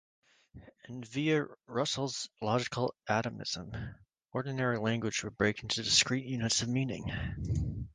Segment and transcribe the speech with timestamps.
[0.85, 3.71] And via Russell's logical atomism,
[4.31, 7.85] ordinary language would break into discrete units of meaning.